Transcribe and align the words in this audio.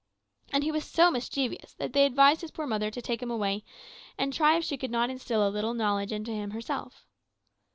And 0.51 0.63
he 0.63 0.71
was 0.71 0.83
so 0.83 1.11
mischievous 1.11 1.75
that 1.75 1.93
they 1.93 2.07
advised 2.07 2.41
his 2.41 2.49
poor 2.49 2.65
mother 2.65 2.89
to 2.89 3.01
take 3.03 3.21
him 3.21 3.29
away 3.29 3.63
and 4.17 4.33
try 4.33 4.57
if 4.57 4.63
she 4.63 4.75
could 4.75 4.89
not 4.89 5.11
instil 5.11 5.47
a 5.47 5.53
little 5.53 5.75
knowledge 5.75 6.11
into 6.11 6.31
him 6.31 6.49
herself. 6.49 7.05